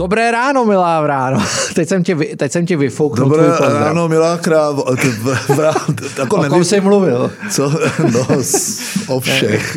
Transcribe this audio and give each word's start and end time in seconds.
Dobré 0.00 0.30
ráno, 0.30 0.64
milá 0.64 1.06
ráno. 1.06 1.44
Teď 1.74 1.88
jsem 1.88 2.02
tě, 2.04 2.14
vy- 2.14 2.36
teď 2.36 2.52
jsem 2.52 2.66
tě 2.66 2.76
vyfouknul 2.76 3.28
Dobré 3.28 3.48
ráno, 3.58 4.08
milá 4.08 4.36
krávo. 4.38 4.84
Jako 6.18 6.36
O 6.36 6.44
kom 6.48 6.64
jsi 6.64 6.80
mluvil? 6.80 7.30
co? 7.50 7.70
No, 8.12 8.26
s- 8.42 8.80
o 9.08 9.20
všech. 9.20 9.76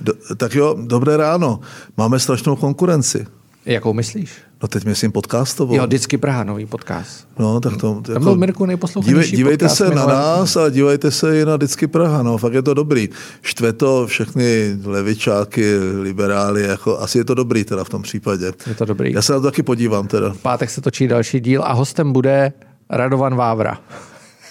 Do, 0.00 0.12
tak 0.36 0.54
jo, 0.54 0.76
dobré 0.80 1.16
ráno. 1.16 1.60
Máme 1.96 2.18
strašnou 2.18 2.56
konkurenci. 2.56 3.26
Jakou 3.66 3.92
myslíš? 3.92 4.30
No 4.62 4.68
teď 4.68 4.84
myslím 4.84 5.12
podcastovou. 5.12 5.74
Jo, 5.74 5.86
vždycky 5.86 6.18
Praha, 6.18 6.44
nový 6.44 6.66
podcast. 6.66 7.28
No, 7.38 7.60
tak 7.60 7.76
to, 7.76 8.00
Tam 8.00 8.22
byl 8.24 8.36
Mirku 8.36 8.66
nejposlouchanější 8.66 9.30
dívej, 9.30 9.36
dívejte 9.36 9.64
podcast 9.64 9.76
se 9.78 9.84
na 9.84 9.90
minulé. 9.90 10.12
nás 10.14 10.56
a 10.56 10.68
dívejte 10.68 11.10
se 11.10 11.40
i 11.40 11.44
na 11.44 11.56
Vždycky 11.56 11.86
Praha, 11.86 12.22
no, 12.22 12.38
fakt 12.38 12.52
je 12.52 12.62
to 12.62 12.74
dobrý. 12.74 13.08
Štve 13.42 13.72
to 13.72 14.06
všechny 14.06 14.76
levičáky, 14.84 15.78
liberály, 16.02 16.62
jako, 16.62 16.98
asi 16.98 17.18
je 17.18 17.24
to 17.24 17.34
dobrý 17.34 17.64
teda 17.64 17.84
v 17.84 17.88
tom 17.88 18.02
případě. 18.02 18.52
Je 18.66 18.74
to 18.74 18.84
dobrý. 18.84 19.12
Já 19.12 19.22
se 19.22 19.32
na 19.32 19.38
to 19.38 19.44
taky 19.44 19.62
podívám 19.62 20.06
teda. 20.06 20.32
V 20.32 20.38
pátek 20.38 20.70
se 20.70 20.80
točí 20.80 21.08
další 21.08 21.40
díl 21.40 21.62
a 21.64 21.72
hostem 21.72 22.12
bude 22.12 22.52
Radovan 22.90 23.34
Vávra. 23.36 23.78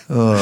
No, 0.09 0.35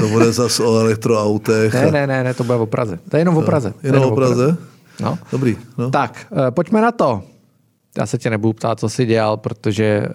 to 0.00 0.08
bude 0.08 0.32
zas 0.32 0.60
o 0.60 0.78
elektroautech. 0.78 1.74
Ne, 1.74 1.90
ne, 1.90 2.06
ne, 2.06 2.24
ne, 2.24 2.34
to 2.34 2.44
bude 2.44 2.58
o 2.58 2.66
Praze. 2.66 2.98
To 3.10 3.16
je 3.16 3.20
jenom 3.20 3.36
o 3.36 3.42
Praze. 3.42 3.70
To 3.70 3.86
je 3.86 3.88
Jenom 3.88 4.04
o 4.04 4.16
Praze? 4.16 4.56
No. 5.00 5.18
Dobrý. 5.32 5.56
No. 5.78 5.90
Tak, 5.90 6.26
eh, 6.32 6.50
pojďme 6.50 6.80
na 6.80 6.92
to. 6.92 7.22
Já 7.98 8.06
se 8.06 8.18
tě 8.18 8.30
nebudu 8.30 8.52
ptát, 8.52 8.80
co 8.80 8.88
jsi 8.88 9.06
dělal, 9.06 9.36
protože 9.36 10.06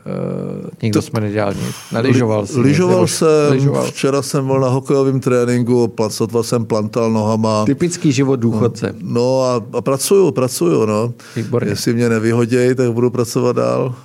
uh, 0.63 0.70
nikdo 0.84 1.02
jsme 1.02 1.21
nedělal 1.21 1.53
nic. 1.53 1.76
Neližoval 1.91 2.45
jsi. 2.45 2.57
nic, 2.57 2.66
Lyžoval 2.66 2.95
nebo- 2.95 3.07
jsem, 3.07 3.27
lyžoval. 3.52 3.84
včera 3.84 4.21
jsem 4.21 4.45
byl 4.48 4.59
na 4.59 4.67
hokejovém 4.67 5.20
tréninku, 5.20 5.94
sotva 6.07 6.44
jsem 6.44 6.66
plantal 6.66 7.12
nohama. 7.12 7.66
Typický 7.66 8.12
život 8.12 8.35
důchodce. 8.35 8.95
No 9.02 9.41
a, 9.44 9.77
a 9.77 9.81
pracuju, 9.81 10.31
pracuju, 10.31 10.85
no. 10.85 11.13
Výborně. 11.35 11.71
Jestli 11.71 11.94
mě 11.94 12.09
nevyhodějí, 12.09 12.76
tak 12.76 12.91
budu 12.91 13.09
pracovat 13.09 13.55
dál. 13.55 13.95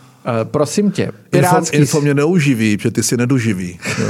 Eh, 0.40 0.44
prosím 0.44 0.90
tě, 0.90 1.02
Info, 1.02 1.14
pirátský... 1.30 1.76
info 1.76 2.00
mě 2.00 2.14
neuživí, 2.14 2.76
protože 2.76 2.90
ty 2.90 3.02
si 3.02 3.16
neduživý. 3.16 3.78
No. 4.00 4.06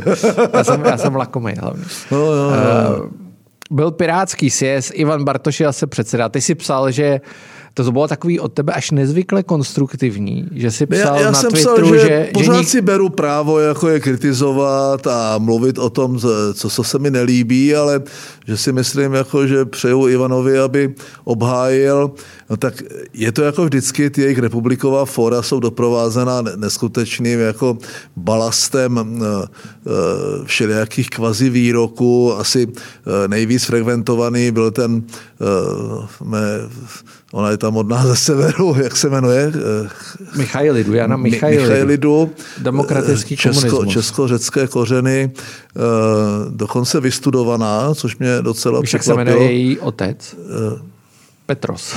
já, 0.54 0.64
jsem, 0.64 0.80
já 0.84 0.96
jsem 0.98 1.16
lakomej 1.16 1.54
hlavně. 1.60 1.84
No, 2.10 2.18
jo, 2.18 2.32
jo. 2.32 2.50
Eh, 2.52 3.26
byl 3.70 3.90
pirátský 3.90 4.50
sjezd, 4.50 4.90
Ivan 4.94 5.24
Bartoš 5.24 5.60
je 5.60 5.66
asi 5.66 5.86
předseda. 5.86 6.28
Ty 6.28 6.40
si 6.40 6.54
psal, 6.54 6.90
že 6.90 7.20
to 7.84 7.92
bylo 7.92 8.08
takový 8.08 8.40
od 8.40 8.52
tebe 8.52 8.72
až 8.72 8.90
nezvykle 8.90 9.42
konstruktivní, 9.42 10.48
že 10.52 10.70
si 10.70 10.86
psal 10.86 11.16
Já, 11.16 11.20
já 11.20 11.30
na 11.30 11.40
jsem 11.40 11.50
Twitteru, 11.50 11.86
psal, 11.86 11.98
že, 11.98 12.00
že, 12.00 12.28
pořád 12.34 12.54
že 12.54 12.60
nik- 12.60 12.64
si 12.64 12.80
beru 12.80 13.08
právo 13.08 13.58
jako 13.58 13.88
je 13.88 14.00
kritizovat 14.00 15.06
a 15.06 15.38
mluvit 15.38 15.78
o 15.78 15.90
tom, 15.90 16.18
co, 16.18 16.70
co 16.70 16.84
se 16.84 16.98
mi 16.98 17.10
nelíbí, 17.10 17.74
ale 17.74 18.02
že 18.46 18.56
si 18.56 18.72
myslím, 18.72 19.12
jako, 19.14 19.46
že 19.46 19.64
přeju 19.64 20.08
Ivanovi, 20.08 20.58
aby 20.58 20.94
obhájil, 21.24 22.10
no 22.50 22.56
tak 22.56 22.82
je 23.12 23.32
to 23.32 23.42
jako 23.42 23.64
vždycky, 23.64 24.10
ty 24.10 24.22
jejich 24.22 24.38
republiková 24.38 25.04
fora 25.04 25.42
jsou 25.42 25.60
doprovázena 25.60 26.42
ne- 26.42 26.56
neskutečným 26.56 27.40
jako 27.40 27.78
balastem 28.16 28.98
eh, 28.98 29.46
eh, 29.86 29.90
všelijakých 30.44 31.10
kvazi 31.10 31.50
výroků. 31.50 32.34
Asi 32.34 32.68
eh, 32.72 33.28
nejvíc 33.28 33.64
frekventovaný 33.64 34.50
byl 34.50 34.70
ten, 34.70 35.02
mé, 36.24 36.40
ona 37.36 37.50
je 37.50 37.56
tam 37.56 37.76
od 37.76 37.88
nás 37.88 38.06
ze 38.06 38.16
severu, 38.16 38.76
jak 38.82 38.96
se 38.96 39.08
jmenuje? 39.08 39.52
Eh, 39.84 39.88
Michailidu, 40.36 40.94
Jana 40.94 41.16
Mi- 41.16 41.30
Michailidu. 41.30 41.62
Michailidu, 41.62 42.30
Demokratický 42.58 43.34
eh, 43.34 43.36
česko, 43.36 43.60
komunismus. 43.70 43.92
česko-řecké 43.94 44.66
kořeny, 44.66 45.30
eh, 45.76 45.80
dokonce 46.50 47.00
vystudovaná, 47.00 47.94
což 47.94 48.16
mě 48.18 48.28
docela 48.42 48.80
Víš, 48.80 48.92
jak 48.92 49.02
se 49.02 49.10
překvapilo. 49.12 49.36
jmenuje 49.36 49.52
její 49.52 49.78
otec? 49.78 50.36
Petros. 51.46 51.94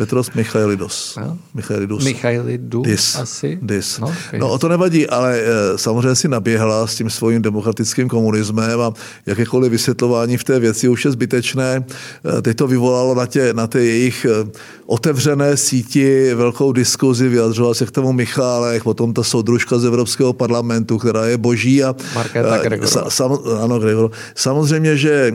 Petros 0.00 0.32
Michailidos. 0.34 1.18
No. 1.20 1.38
Michailidus. 1.54 2.04
Michailidu 2.04 2.82
Dis. 2.82 3.16
asi. 3.16 3.58
Dis. 3.62 3.98
No, 3.98 4.14
No, 4.38 4.48
o 4.50 4.58
to 4.58 4.68
nevadí, 4.68 5.06
ale 5.06 5.40
eh, 5.40 5.78
samozřejmě 5.78 6.14
si 6.14 6.28
naběhla 6.28 6.86
s 6.86 6.96
tím 6.96 7.10
svým 7.10 7.42
demokratickým 7.42 8.08
komunismem 8.08 8.80
a 8.80 8.92
jakékoliv 9.26 9.70
vysvětlování 9.72 10.36
v 10.36 10.44
té 10.44 10.58
věci 10.58 10.88
už 10.88 11.04
je 11.04 11.10
zbytečné. 11.10 11.84
Eh, 11.84 12.42
Teď 12.42 12.56
to 12.56 12.66
vyvolalo 12.66 13.14
na, 13.14 13.26
tě, 13.26 13.52
na 13.52 13.66
té 13.66 13.84
jejich 13.84 14.24
eh, 14.24 14.48
otevřené 14.86 15.56
síti 15.56 16.34
velkou 16.34 16.72
diskuzi, 16.72 17.28
vyjadřoval 17.28 17.74
se 17.74 17.86
k 17.86 17.90
tomu 17.90 18.12
Michálek, 18.12 18.82
potom 18.82 19.12
ta 19.14 19.22
soudružka 19.22 19.78
z 19.78 19.84
Evropského 19.84 20.32
parlamentu, 20.32 20.98
která 20.98 21.26
je 21.26 21.38
boží 21.38 21.84
a 21.84 21.94
Markéta 22.14 22.58
Gregorová. 22.58 23.10
Sam, 23.10 23.38
ano, 23.62 23.78
Gregor. 23.78 24.10
Samozřejmě, 24.34 24.96
že 24.96 25.34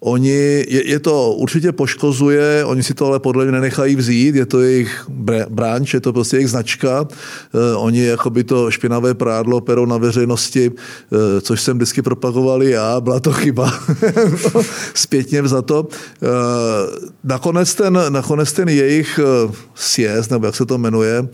oni, 0.00 0.64
je, 0.68 0.88
je 0.88 0.98
to 0.98 1.32
určitě 1.32 1.72
poškozuje, 1.72 2.64
oni 2.64 2.82
si 2.82 2.94
to 2.94 3.06
ale 3.06 3.20
podle 3.20 3.44
mě 3.44 3.52
nenechají 3.52 3.96
vzít, 3.96 4.34
je 4.34 4.46
to 4.46 4.60
jejich 4.60 5.06
br- 5.08 5.46
branč, 5.48 5.94
je 5.94 6.00
to 6.00 6.12
prostě 6.12 6.36
jejich 6.36 6.50
značka. 6.50 7.08
Eh, 7.10 7.76
oni 7.76 8.04
jakoby 8.04 8.44
to 8.44 8.70
špinavé 8.70 9.14
prádlo 9.14 9.60
perou 9.60 9.86
na 9.86 9.96
veřejnosti, 9.96 10.70
eh, 10.70 11.40
což 11.40 11.62
jsem 11.62 11.76
vždycky 11.76 12.02
propagovali 12.02 12.70
já, 12.70 13.00
byla 13.00 13.20
to 13.20 13.32
chyba. 13.32 13.74
Zpětně 14.94 15.48
za 15.48 15.62
to. 15.62 15.88
Eh, 16.22 16.26
nakonec 17.24 17.74
ten, 17.74 18.00
nakonec 18.08 18.52
ten 18.52 18.68
jejich 18.68 19.20
sjezd, 19.74 20.30
nebo 20.30 20.46
jak 20.46 20.56
se 20.56 20.66
to 20.66 20.78
jmenuje, 20.78 21.28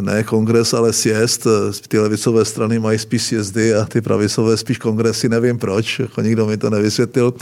ne 0.00 0.22
kongres, 0.22 0.74
ale 0.74 0.92
sjezd, 0.92 1.46
ty 1.88 1.98
levicové 1.98 2.44
strany 2.44 2.78
mají 2.78 2.98
spíš 2.98 3.22
sjezdy 3.22 3.74
a 3.74 3.84
ty 3.84 4.00
pravicové 4.00 4.56
spíš 4.56 4.78
kongresy, 4.78 5.28
nevím 5.28 5.58
proč, 5.58 5.98
jako 5.98 6.20
nikdo 6.20 6.46
mi 6.46 6.56
to 6.56 6.70
nevysvětlil, 7.00 7.34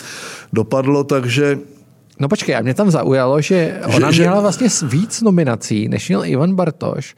dopadlo, 0.53 1.05
takže 1.05 1.59
No 2.21 2.29
počkej, 2.29 2.57
a 2.57 2.61
mě 2.63 2.75
tam 2.75 2.91
zaujalo, 2.91 3.41
že 3.41 3.81
ona 3.97 4.11
že- 4.11 4.23
měla 4.23 4.41
vlastně 4.41 4.69
víc 4.83 5.21
nominací, 5.23 5.89
než 5.89 6.09
měl 6.09 6.25
Ivan 6.25 6.55
Bartoš 6.55 7.15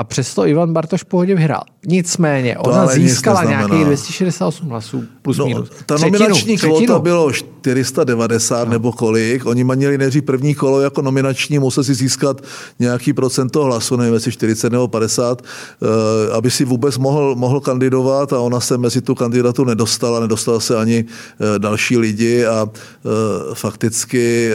a 0.00 0.04
přesto 0.04 0.46
Ivan 0.46 0.72
Bartoš 0.72 1.00
v 1.02 1.04
pohodě 1.04 1.34
vyhrál. 1.34 1.62
Nicméně, 1.86 2.58
ona 2.58 2.82
ale 2.82 2.98
nic 2.98 3.10
získala 3.10 3.44
nějakých 3.44 3.84
268 3.84 4.68
hlasů 4.68 5.04
plus 5.22 5.38
No, 5.38 5.46
minus. 5.46 5.70
ta 5.86 5.94
Třetinu, 5.94 6.18
nominační 6.18 6.56
třetinu. 6.56 6.76
kvota 6.76 6.98
bylo 6.98 7.32
490 7.32 8.64
no. 8.64 8.70
nebo 8.70 8.92
kolik. 8.92 9.46
Oni 9.46 9.64
měli 9.64 9.98
nejdřív 9.98 10.22
první 10.24 10.54
kolo 10.54 10.80
jako 10.80 11.02
nominační, 11.02 11.58
museli 11.58 11.84
si 11.84 11.94
získat 11.94 12.40
nějaký 12.78 13.12
procento 13.12 13.64
hlasu, 13.64 13.96
nevím, 13.96 14.14
jestli 14.14 14.32
40 14.32 14.72
nebo 14.72 14.88
50, 14.88 15.42
eh, 15.42 16.32
aby 16.32 16.50
si 16.50 16.64
vůbec 16.64 16.98
mohl, 16.98 17.34
mohl 17.34 17.60
kandidovat 17.60 18.32
a 18.32 18.40
ona 18.40 18.60
se 18.60 18.78
mezi 18.78 19.00
tu 19.00 19.14
kandidatu 19.14 19.64
nedostala, 19.64 20.20
nedostala 20.20 20.60
se 20.60 20.76
ani 20.76 21.04
eh, 21.04 21.58
další 21.58 21.98
lidi 21.98 22.46
a 22.46 22.68
eh, 22.68 23.08
fakticky 23.54 24.50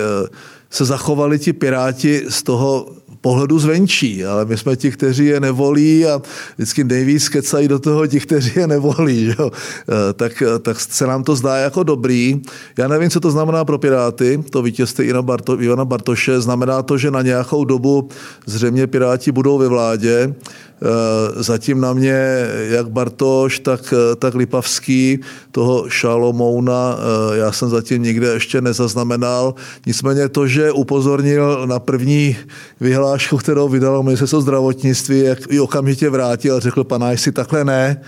se 0.69 0.85
zachovali 0.85 1.39
ti 1.39 1.53
piráti 1.53 2.21
z 2.29 2.43
toho 2.43 2.87
pohledu 3.25 3.59
zvenčí, 3.59 4.25
ale 4.25 4.45
my 4.45 4.57
jsme 4.57 4.75
ti, 4.75 4.91
kteří 4.91 5.25
je 5.25 5.39
nevolí 5.39 6.05
a 6.05 6.21
vždycky 6.55 6.83
nejvíc 6.83 7.29
kecají 7.29 7.67
do 7.67 7.79
toho 7.79 8.07
ti, 8.07 8.19
kteří 8.19 8.51
je 8.55 8.67
nevolí. 8.67 9.33
Jo. 9.39 9.49
Eh, 9.49 10.13
Tak, 10.13 10.43
tak 10.61 10.79
se 10.79 11.07
nám 11.07 11.23
to 11.23 11.35
zdá 11.35 11.57
jako 11.57 11.83
dobrý. 11.83 12.41
Já 12.77 12.87
nevím, 12.87 13.09
co 13.09 13.19
to 13.19 13.31
znamená 13.31 13.65
pro 13.65 13.77
Piráty, 13.77 14.43
to 14.49 14.61
vítězství 14.61 15.05
Ivana, 15.05 15.21
Barto, 15.21 15.61
Ivana 15.61 15.85
Bartoše. 15.85 16.41
Znamená 16.41 16.85
to, 16.85 16.97
že 16.97 17.11
na 17.11 17.21
nějakou 17.21 17.65
dobu 17.65 18.09
zřejmě 18.45 18.87
Piráti 18.87 19.31
budou 19.31 19.57
ve 19.57 19.67
vládě. 19.67 20.35
Eh, 20.81 21.43
Zatím 21.43 21.81
na 21.81 21.93
mě 21.93 22.47
jak 22.69 22.89
Bartoš, 22.89 23.59
tak, 23.59 23.93
tak 24.19 24.35
Lipavský, 24.35 25.19
toho 25.51 25.89
Šalomouna, 25.89 26.97
eh, 26.97 27.37
já 27.37 27.51
jsem 27.51 27.69
zatím 27.69 28.03
nikde 28.03 28.27
ještě 28.27 28.61
nezaznamenal. 28.61 29.55
Nicméně 29.85 30.29
to, 30.29 30.47
že 30.47 30.71
upozornil 30.71 31.67
na 31.67 31.79
první 31.79 32.37
vyhlášku, 32.79 33.37
kterou 33.37 33.69
vydalo 33.69 34.03
ministerstvo 34.03 34.41
zdravotnictví, 34.41 35.19
jak 35.19 35.51
ji 35.51 35.59
okamžitě 35.59 36.09
vrátil 36.09 36.55
a 36.55 36.59
řekl, 36.59 36.83
pana, 36.83 37.11
jestli 37.11 37.31
takhle 37.31 37.65
ne, 37.65 38.01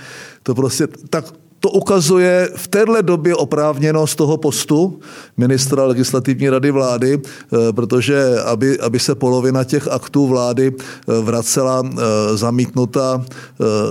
to 0.44 0.56
prostě 0.56 0.88
tak 1.10 1.26
to 1.60 1.70
ukazuje 1.70 2.50
v 2.56 2.68
téhle 2.68 3.04
době 3.04 3.36
oprávněnost 3.36 4.18
toho 4.18 4.38
postu 4.38 5.00
ministra 5.38 5.86
legislativní 5.86 6.50
rady 6.50 6.72
vlády, 6.72 7.20
eh, 7.20 7.74
protože 7.74 8.42
aby, 8.46 8.80
aby 8.80 9.00
se 9.00 9.16
polovina 9.16 9.64
těch 9.64 9.88
aktů 9.88 10.28
vlády 10.28 10.74
eh, 10.78 11.22
vracela 11.22 11.84
eh, 11.86 11.98
zamítnuta 12.38 13.26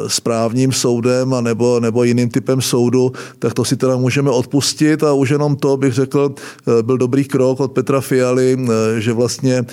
správním 0.07 0.73
soudem 0.73 1.35
a 1.35 1.41
nebo, 1.41 1.81
nebo 1.81 2.05
jiným 2.05 2.29
typem 2.29 2.61
soudu, 2.61 3.13
tak 3.39 3.55
to 3.55 3.65
si 3.65 3.77
teda 3.77 3.97
můžeme 3.97 4.31
odpustit 4.31 5.03
a 5.03 5.13
už 5.13 5.31
jenom 5.31 5.57
to 5.57 5.77
bych 5.77 5.93
řekl, 5.93 6.35
byl 6.83 6.99
dobrý 6.99 7.25
krok 7.25 7.61
od 7.61 7.73
Petra 7.73 8.01
Fialy, 8.01 8.59
že 8.99 9.13
vlastně 9.13 9.65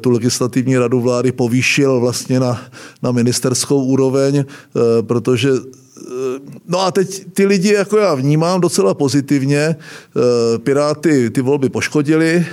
tu 0.00 0.10
legislativní 0.10 0.78
radu 0.78 1.00
vlády 1.00 1.32
povýšil 1.32 2.00
vlastně 2.00 2.40
na, 2.40 2.60
na 3.02 3.12
ministerskou 3.12 3.84
úroveň, 3.84 4.44
protože 5.00 5.50
no 6.68 6.80
a 6.80 6.90
teď 6.90 7.24
ty 7.32 7.46
lidi, 7.46 7.72
jako 7.72 7.98
já 7.98 8.14
vnímám 8.14 8.60
docela 8.60 8.94
pozitivně, 8.94 9.58
eh, 9.58 10.58
Piráty 10.58 11.30
ty 11.30 11.40
volby 11.40 11.68
poškodili. 11.68 12.46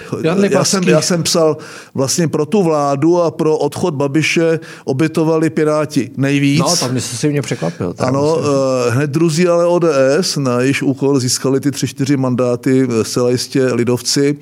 Já 0.49 0.63
jsem, 0.63 0.83
já 0.83 1.01
jsem 1.01 1.23
psal 1.23 1.57
vlastně 1.93 2.27
pro 2.27 2.45
tu 2.45 2.63
vládu 2.63 3.21
a 3.21 3.31
pro 3.31 3.57
odchod 3.57 3.93
Babiše 3.93 4.59
obětovali 4.85 5.49
Piráti 5.49 6.11
nejvíc. 6.17 6.59
No, 6.59 6.75
tam 6.75 6.99
se 6.99 7.17
si 7.17 7.29
mě 7.29 7.41
překvapil. 7.41 7.93
Ano, 7.97 8.37
musím. 8.37 8.51
hned 8.89 9.09
druzí 9.09 9.47
ale 9.47 9.65
ODS, 9.65 10.37
na 10.37 10.61
jejich 10.61 10.83
úkol 10.83 11.19
získali 11.19 11.59
ty 11.59 11.71
tři, 11.71 11.87
čtyři 11.87 12.17
mandáty, 12.17 12.87
zcela 13.01 13.29
jistě 13.29 13.65
lidovci. 13.65 14.37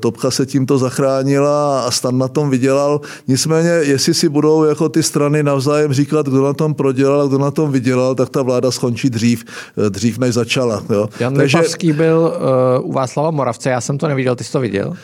Topka 0.00 0.30
se 0.30 0.46
tímto 0.46 0.78
zachránila 0.78 1.80
a 1.80 1.90
stan 1.90 2.18
na 2.18 2.28
tom 2.28 2.50
vydělal. 2.50 3.00
Nicméně, 3.28 3.68
jestli 3.68 4.14
si 4.14 4.28
budou 4.28 4.64
jako 4.64 4.88
ty 4.88 5.02
strany 5.02 5.42
navzájem 5.42 5.92
říkat, 5.92 6.26
kdo 6.26 6.44
na 6.44 6.52
tom 6.52 6.74
prodělal 6.74 7.30
kdo 7.30 7.38
na 7.38 7.50
tom 7.50 7.69
vydělal, 7.70 8.14
tak 8.14 8.28
ta 8.30 8.42
vláda 8.42 8.70
skončí 8.70 9.10
dřív, 9.10 9.44
eh, 9.86 9.90
dřív 9.90 10.18
než 10.18 10.34
začala. 10.34 10.84
Jo. 10.90 11.08
Jan 11.20 11.34
Takže... 11.34 11.58
Lipavský 11.58 11.92
byl 11.92 12.32
uh, 12.80 12.90
u 12.90 12.92
Václava 12.92 13.30
Moravce, 13.30 13.70
já 13.70 13.80
jsem 13.80 13.98
to 13.98 14.08
neviděl, 14.08 14.36
ty 14.36 14.44
jsi 14.44 14.52
to 14.52 14.60
viděl? 14.60 14.94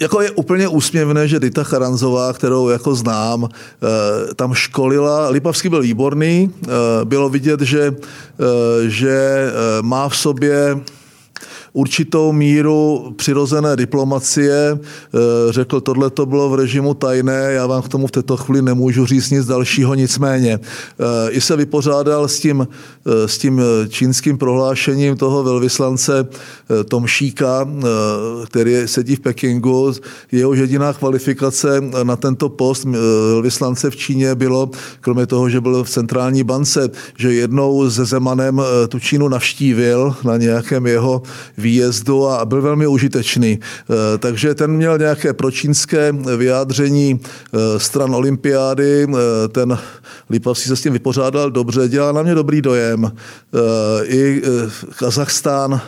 Jako 0.00 0.20
je 0.20 0.30
úplně 0.30 0.68
úsměvné, 0.68 1.28
že 1.28 1.40
Dita 1.40 1.64
Charanzová, 1.64 2.32
kterou 2.32 2.68
jako 2.68 2.94
znám, 2.94 3.48
eh, 3.48 4.34
tam 4.34 4.54
školila. 4.54 5.28
Lipavský 5.28 5.68
byl 5.68 5.82
výborný, 5.82 6.54
bylo 7.04 7.28
vidět, 7.28 7.60
že, 7.60 7.94
že 8.86 9.50
má 9.82 10.08
v 10.08 10.16
sobě 10.16 10.80
určitou 11.78 12.32
míru 12.32 13.12
přirozené 13.16 13.76
diplomacie. 13.76 14.78
Eh, 14.78 15.18
řekl, 15.50 15.80
tohle 15.80 16.10
to 16.10 16.26
bylo 16.26 16.50
v 16.50 16.54
režimu 16.54 16.94
tajné, 16.94 17.52
já 17.52 17.66
vám 17.66 17.82
k 17.82 17.88
tomu 17.88 18.06
v 18.06 18.10
této 18.10 18.36
chvíli 18.36 18.62
nemůžu 18.62 19.06
říct 19.06 19.30
nic 19.30 19.46
dalšího, 19.46 19.94
nicméně. 19.94 20.58
Eh, 20.58 21.30
I 21.30 21.40
se 21.40 21.56
vypořádal 21.56 22.28
s 22.28 22.40
tím, 22.40 22.66
eh, 22.66 23.28
s 23.28 23.38
tím 23.38 23.62
čínským 23.88 24.38
prohlášením 24.38 25.16
toho 25.16 25.44
velvyslance 25.44 26.28
Tomšíka, 26.88 27.68
který 28.46 28.88
sedí 28.88 29.16
v 29.16 29.20
Pekingu. 29.20 29.92
Jeho 30.32 30.54
jediná 30.54 30.92
kvalifikace 30.92 31.80
na 32.02 32.16
tento 32.16 32.48
post 32.48 32.84
velvyslance 33.32 33.90
v 33.90 33.96
Číně 33.96 34.34
bylo, 34.34 34.70
kromě 35.00 35.26
toho, 35.26 35.48
že 35.48 35.60
byl 35.60 35.84
v 35.84 35.90
centrální 35.90 36.44
bance, 36.44 36.90
že 37.18 37.34
jednou 37.34 37.90
se 37.90 38.04
Zemanem 38.04 38.62
tu 38.88 38.98
Čínu 38.98 39.28
navštívil 39.28 40.16
na 40.24 40.36
nějakém 40.36 40.86
jeho 40.86 41.22
výjezdu 41.68 42.28
a 42.28 42.44
byl 42.44 42.62
velmi 42.62 42.86
užitečný. 42.86 43.60
Eh, 43.60 44.18
takže 44.18 44.54
ten 44.54 44.70
měl 44.70 44.98
nějaké 44.98 45.32
pročínské 45.32 46.12
vyjádření 46.36 47.20
eh, 47.20 47.78
stran 47.78 48.14
olympiády, 48.14 49.04
eh, 49.04 49.48
ten 49.48 49.78
Lipavský 50.30 50.68
se 50.68 50.76
s 50.76 50.82
tím 50.82 50.92
vypořádal 50.92 51.50
dobře, 51.50 51.88
dělá 51.88 52.12
na 52.12 52.22
mě 52.22 52.34
dobrý 52.34 52.62
dojem. 52.62 53.12
I 54.04 54.42
Kazachstán 54.96 55.80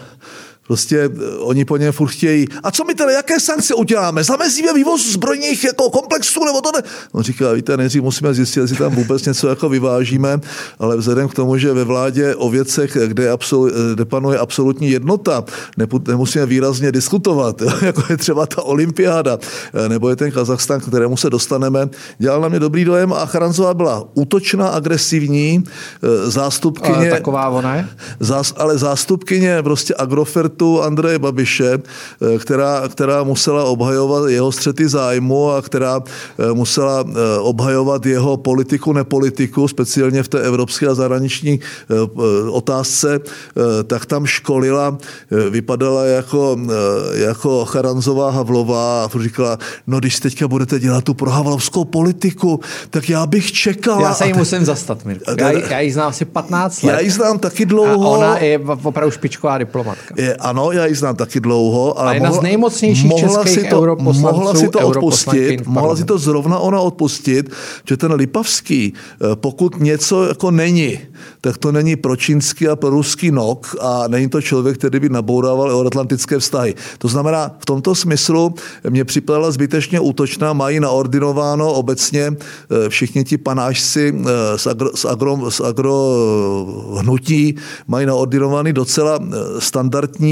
Prostě 0.70 0.99
eh, 0.99 1.37
oni 1.38 1.64
po 1.64 1.76
něm 1.76 1.93
furt 1.93 2.08
chtějí. 2.08 2.46
A 2.62 2.70
co 2.70 2.84
my 2.84 2.94
tedy, 2.94 3.12
jaké 3.12 3.40
sankce 3.40 3.75
uděláme? 3.75 4.25
Zamezíme 4.25 4.72
vývoz 4.72 5.12
zbrojních 5.12 5.64
jako 5.64 5.90
komplexů 5.90 6.44
nebo 6.44 6.61
to 6.61 6.70
ne? 6.72 6.82
On 7.12 7.22
říká, 7.22 7.52
víte, 7.52 7.76
nejdřív 7.76 8.02
musíme 8.02 8.34
zjistit, 8.34 8.61
jestli 8.61 8.76
tam 8.76 8.94
vůbec 8.94 9.25
něco 9.25 9.49
jako 9.49 9.69
vyvážíme, 9.69 10.40
ale 10.78 10.96
vzhledem 10.96 11.28
k 11.28 11.34
tomu, 11.34 11.58
že 11.58 11.72
ve 11.72 11.84
vládě 11.84 12.34
o 12.34 12.50
věcech, 12.50 12.96
kde, 13.06 13.31
absol, 13.31 13.70
kde 13.94 14.05
panuje 14.05 14.38
absolutní 14.38 14.90
jednota, 14.90 15.44
nemusíme 16.08 16.46
výrazně 16.46 16.93
diskutovat, 16.93 17.62
jako 17.82 18.02
je 18.11 18.17
třeba 18.17 18.46
ta 18.46 18.62
olympiáda, 18.62 19.38
eh, 19.75 19.88
nebo 19.88 20.08
je 20.08 20.17
ten 20.17 20.31
Kazachstan, 20.31 20.81
kterému 20.81 21.17
se 21.17 21.31
dostaneme, 21.31 21.88
dělal 22.19 22.40
na 22.40 22.49
mě 22.49 22.58
dobrý 22.58 22.84
dojem 22.84 23.12
a 23.12 23.26
Charanzová 23.26 23.75
byla 23.75 24.05
útočná, 24.14 24.69
agresivní, 24.69 25.64
eh, 25.67 26.31
zástupkyně... 26.31 26.96
Ale 26.96 27.11
taková 27.11 27.49
ona 27.49 27.76
je? 27.76 27.88
Zás, 28.20 28.55
ale 28.56 28.78
zástupkyně 28.78 29.62
prostě 29.62 29.94
Agrofert 29.99 30.60
kabinetu 30.61 30.83
Andreje 30.83 31.19
Babiše, 31.19 31.79
eh, 31.79 32.39
která, 32.39 32.89
která 32.89 33.23
musela 33.23 33.65
obhajovat 33.65 34.31
jeho 34.31 34.53
střety 34.53 34.89
zájmu 34.89 35.51
a 35.51 35.62
která 35.62 36.01
eh, 36.01 36.53
musela 36.53 37.05
eh, 37.09 37.39
obhajovat 37.39 38.07
jeho 38.07 38.37
politiku, 38.37 38.93
nepolitiku, 38.93 39.69
speciálně 39.69 40.23
v 40.23 40.29
té 40.29 40.41
evropské 40.43 40.87
a 40.89 40.95
zahraniční 40.95 41.61
otázce, 42.51 43.21
tak 43.87 44.07
tam 44.07 44.27
školila, 44.27 44.99
vypadala 45.51 46.05
jako, 46.05 46.57
jako 47.15 47.65
Charanzová 47.65 48.31
Havlová 48.31 49.05
a 49.05 49.23
říkala, 49.23 49.59
no 49.87 49.99
když 49.99 50.21
teďka 50.21 50.49
budete 50.49 50.79
dělat 50.79 51.05
tu 51.05 51.15
prohavlovskou 51.15 51.85
politiku, 51.85 52.61
tak 52.91 53.09
já 53.09 53.27
bych 53.27 53.53
čekala. 53.53 54.03
Já 54.03 54.15
se 54.15 54.27
jí 54.27 54.33
musím 54.33 54.65
zastat, 54.65 55.05
Mirko. 55.05 55.31
Já, 55.39 55.51
já 55.51 55.81
ji 55.81 55.93
znám 55.93 56.09
asi 56.09 56.25
15 56.25 56.83
let. 56.83 56.93
Já 56.93 57.01
ji 57.01 57.11
znám 57.11 57.39
taky 57.39 57.67
dlouho. 57.67 58.15
A 58.15 58.19
ona 58.19 58.39
je 58.39 58.59
opravdu 58.59 59.11
špičková 59.11 59.59
diplomatka. 59.59 60.15
Je, 60.19 60.37
ano, 60.41 60.73
já 60.73 60.87
ji 60.87 60.95
znám 60.95 61.17
taky 61.17 61.41
dlouho. 61.41 61.99
Ale 61.99 62.11
a 62.11 62.15
jedna 62.15 62.29
mohla, 62.29 62.41
z 62.41 62.45
nejmocnějších 62.45 63.11
mohla 63.11 63.45
si 63.45 63.65
to, 63.65 63.97
mohla 64.01 64.55
si 64.55 64.69
to 64.69 64.79
odpustit, 64.79 65.67
mohla 65.67 65.97
si 65.97 66.05
to 66.05 66.19
zrovna 66.19 66.59
ona 66.59 66.81
odpustit, 66.81 67.51
že 67.89 67.97
ten 67.97 68.13
Lipavský, 68.13 68.93
eh, 68.93 69.37
pokud 69.37 69.81
něco 69.81 70.25
jako 70.25 70.51
není, 70.51 70.99
tak 71.41 71.59
to 71.59 71.73
není 71.73 71.97
pro 71.97 72.17
čínský 72.17 72.69
a 72.69 72.77
pro 72.77 72.91
ruský 72.91 73.31
nok 73.31 73.77
a 73.81 74.09
není 74.09 74.29
to 74.29 74.43
člověk, 74.43 74.79
který 74.79 75.01
by 75.01 75.09
nabourával 75.09 75.71
euroatlantické 75.71 76.39
vztahy. 76.39 76.75
To 76.99 77.09
znamená, 77.09 77.57
v 77.59 77.67
tomto 77.67 77.95
smyslu 77.95 78.55
mě 78.91 79.05
připadala 79.05 79.51
zbytečně 79.51 80.01
útočná, 80.01 80.53
mají 80.53 80.81
naordinováno 80.81 81.73
obecně 81.73 82.33
eh, 82.33 82.89
všichni 82.89 83.25
ti 83.25 83.39
panášci 83.39 84.15
eh, 84.15 84.59
z 84.59 84.67
agro, 84.67 84.91
z 84.95 85.05
agro, 85.05 85.51
z 85.51 85.61
agro 85.61 85.97
hnutí, 86.99 87.55
mají 87.87 88.07
naordinovaný 88.07 88.73
docela 88.73 89.19
standardní 89.59 90.30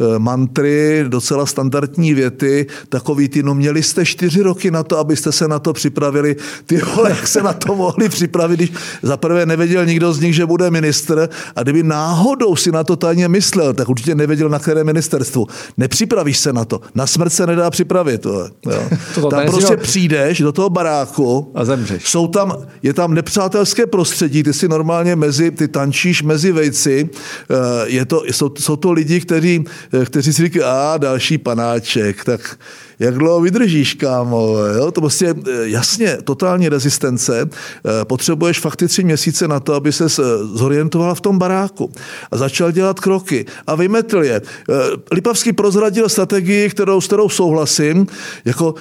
Eh, 0.00 0.18
mantry, 0.18 1.04
docela 1.08 1.46
standardní 1.46 2.14
věty, 2.14 2.66
takový 2.88 3.28
ty, 3.28 3.42
no 3.42 3.54
měli 3.54 3.82
jste 3.82 4.06
čtyři 4.06 4.42
roky 4.42 4.70
na 4.70 4.82
to, 4.82 4.98
abyste 4.98 5.32
se 5.32 5.48
na 5.48 5.58
to 5.58 5.72
připravili. 5.72 6.36
Ty 6.66 6.76
vole, 6.76 7.10
jak 7.10 7.26
se 7.26 7.42
na 7.42 7.52
to 7.52 7.74
mohli 7.74 8.08
připravit, 8.08 8.56
když 8.56 8.72
zaprvé 9.02 9.46
nevěděl 9.46 9.86
nikdo 9.86 10.12
z 10.12 10.20
nich, 10.20 10.34
že 10.34 10.46
bude 10.46 10.70
ministr 10.70 11.28
a 11.56 11.62
kdyby 11.62 11.82
náhodou 11.82 12.56
si 12.56 12.72
na 12.72 12.84
to 12.84 12.96
tajně 12.96 13.28
myslel, 13.28 13.74
tak 13.74 13.88
určitě 13.88 14.14
nevěděl, 14.14 14.48
na 14.48 14.58
které 14.58 14.84
ministerstvu. 14.84 15.46
Nepřipravíš 15.76 16.38
se 16.38 16.52
na 16.52 16.64
to. 16.64 16.80
Na 16.94 17.06
smrt 17.06 17.32
se 17.32 17.46
nedá 17.46 17.70
připravit. 17.70 18.26
Jo. 18.26 18.48
To 19.14 19.28
tam 19.28 19.46
prostě 19.46 19.76
přijdeš 19.76 20.40
do 20.40 20.52
toho 20.52 20.70
baráku 20.70 21.52
a 21.54 21.64
zemřeš. 21.64 22.10
Jsou 22.10 22.26
tam, 22.28 22.56
je 22.82 22.94
tam 22.94 23.14
nepřátelské 23.14 23.86
prostředí, 23.86 24.42
ty 24.42 24.52
si 24.52 24.68
normálně 24.68 25.16
mezi, 25.16 25.50
ty 25.50 25.68
tančíš 25.68 26.22
mezi 26.22 26.52
vejci, 26.52 27.08
eh, 27.50 27.54
je 27.86 28.04
to, 28.04 28.22
jsou, 28.26 28.50
jsou 28.58 28.76
to 28.76 28.92
lidi, 28.92 29.20
kteří, 29.24 29.64
kteří 30.04 30.32
si 30.32 30.42
říkají, 30.42 30.64
a 30.64 30.96
další 30.98 31.38
panáček, 31.38 32.24
tak 32.24 32.58
jak 32.98 33.14
dlouho 33.14 33.40
vydržíš, 33.40 33.94
kámo, 33.94 34.56
jo? 34.76 34.92
to 34.92 35.00
prostě 35.00 35.34
eh, 35.48 35.50
jasně, 35.62 36.18
totální 36.24 36.68
rezistence, 36.68 37.40
eh, 37.40 38.04
potřebuješ 38.04 38.60
fakt 38.60 38.76
ty 38.76 38.88
tři 38.88 39.04
měsíce 39.04 39.48
na 39.48 39.60
to, 39.60 39.74
aby 39.74 39.92
se 39.92 40.04
eh, 40.04 40.22
zorientoval 40.54 41.14
v 41.14 41.20
tom 41.20 41.38
baráku 41.38 41.92
a 42.30 42.36
začal 42.36 42.72
dělat 42.72 43.00
kroky 43.00 43.46
a 43.66 43.74
vymetl 43.74 44.24
je. 44.24 44.42
Lipavský 45.12 45.52
prozradil 45.52 46.08
strategii, 46.08 46.70
kterou, 46.70 47.00
s 47.00 47.06
kterou 47.06 47.28
souhlasím, 47.28 48.06
jako 48.44 48.74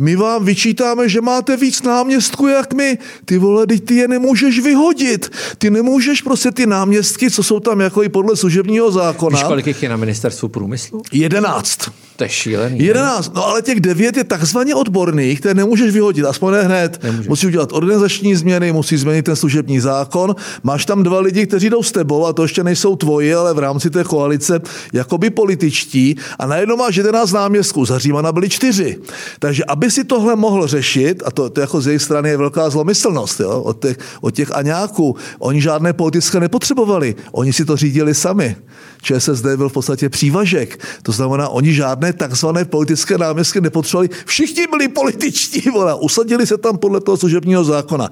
my 0.00 0.16
vám 0.16 0.44
vyčítáme, 0.44 1.08
že 1.08 1.20
máte 1.20 1.56
víc 1.56 1.82
náměstků 1.82 2.46
jak 2.46 2.72
my. 2.72 2.98
Ty 3.24 3.38
vole, 3.38 3.66
ty 3.66 3.94
je 3.94 4.08
nemůžeš 4.08 4.58
vyhodit. 4.58 5.30
Ty 5.58 5.70
nemůžeš 5.70 6.22
prostě 6.22 6.50
ty 6.50 6.66
náměstky, 6.66 7.30
co 7.30 7.42
jsou 7.42 7.60
tam 7.60 7.80
jako 7.80 8.02
i 8.02 8.08
podle 8.08 8.36
služebního 8.36 8.90
zákona. 8.90 9.38
Víš, 9.38 9.46
kolik 9.46 9.66
jich 9.66 9.82
je 9.82 9.88
na 9.88 9.96
ministerstvu 9.96 10.48
průmyslu? 10.48 11.02
Jedenáct. 11.12 11.90
To 12.20 12.24
je 12.24 12.30
šílený. 12.30 12.84
Jedenáct. 12.84 13.34
No 13.34 13.46
ale 13.46 13.62
těch 13.62 13.80
devět 13.80 14.16
je 14.16 14.24
takzvaně 14.24 14.74
odborných, 14.74 15.40
které 15.40 15.54
nemůžeš 15.54 15.92
vyhodit, 15.92 16.24
aspoň 16.24 16.52
ne 16.52 16.62
hned. 16.62 17.02
Nemůžeš. 17.02 17.28
Musíš 17.28 17.46
udělat 17.46 17.72
organizační 17.72 18.34
změny, 18.34 18.72
musíš 18.72 19.00
změnit 19.00 19.22
ten 19.22 19.36
služební 19.36 19.80
zákon. 19.80 20.36
Máš 20.62 20.84
tam 20.84 21.02
dva 21.02 21.20
lidi, 21.20 21.46
kteří 21.46 21.70
jdou 21.70 21.82
s 21.82 21.92
tebou 21.92 22.26
a 22.26 22.32
to 22.32 22.42
ještě 22.42 22.64
nejsou 22.64 22.96
tvoji, 22.96 23.34
ale 23.34 23.54
v 23.54 23.58
rámci 23.58 23.90
té 23.90 24.04
koalice 24.04 24.60
jakoby 24.92 25.30
političtí 25.30 26.16
a 26.38 26.46
najednou 26.46 26.76
máš 26.76 26.96
jedenáct 26.96 27.32
náměstků. 27.32 27.84
Za 27.84 27.98
Římana 27.98 28.32
byli 28.32 28.48
čtyři. 28.48 28.98
Takže 29.38 29.64
aby 29.64 29.90
si 29.90 30.04
tohle 30.04 30.36
mohl 30.36 30.66
řešit, 30.66 31.22
a 31.26 31.30
to, 31.30 31.50
to 31.50 31.60
jako 31.60 31.80
z 31.80 31.86
jejich 31.86 32.02
strany 32.02 32.28
je 32.28 32.36
velká 32.36 32.70
zlomyslnost, 32.70 33.40
jo, 33.40 33.60
od, 33.60 33.82
těch, 33.82 33.96
od 34.20 34.34
těch 34.34 34.52
aňáků, 34.54 35.16
oni 35.38 35.60
žádné 35.60 35.92
politické 35.92 36.40
nepotřebovali, 36.40 37.14
oni 37.32 37.52
si 37.52 37.64
to 37.64 37.76
řídili 37.76 38.14
sami. 38.14 38.56
ČSSD 39.02 39.46
byl 39.56 39.68
v 39.68 39.72
podstatě 39.72 40.08
přívažek. 40.08 40.84
To 41.02 41.12
znamená, 41.12 41.48
oni 41.48 41.74
žádné 41.74 42.09
takzvané 42.12 42.64
politické 42.64 43.18
náměstky 43.18 43.60
nepotřebovali. 43.60 44.08
Všichni 44.26 44.66
byli 44.66 44.88
političtí, 44.88 45.70
vole, 45.70 45.94
usadili 45.94 46.46
se 46.46 46.58
tam 46.58 46.78
podle 46.78 47.00
toho 47.00 47.16
služebního 47.16 47.64
zákona 47.64 48.10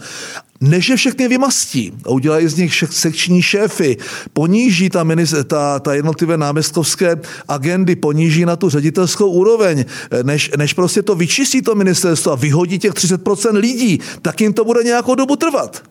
než 0.60 0.88
je 0.88 0.96
všechny 0.96 1.28
vymastí 1.28 1.92
a 2.04 2.10
udělají 2.10 2.48
z 2.48 2.56
nich 2.56 2.84
sekční 2.90 3.42
šéfy, 3.42 3.96
poníží 4.32 4.90
ta, 4.90 5.06
ta, 5.46 5.78
ta 5.78 5.94
jednotlivé 5.94 6.36
náměstkovské 6.36 7.16
agendy, 7.48 7.96
poníží 7.96 8.44
na 8.44 8.56
tu 8.56 8.68
ředitelskou 8.68 9.30
úroveň, 9.30 9.84
než, 10.22 10.50
než 10.56 10.72
prostě 10.72 11.02
to 11.02 11.14
vyčistí 11.14 11.62
to 11.62 11.74
ministerstvo 11.74 12.32
a 12.32 12.34
vyhodí 12.34 12.78
těch 12.78 12.92
30% 12.92 13.56
lidí, 13.56 14.00
tak 14.22 14.40
jim 14.40 14.52
to 14.52 14.64
bude 14.64 14.82
nějakou 14.82 15.14
dobu 15.14 15.36
trvat. 15.36 15.82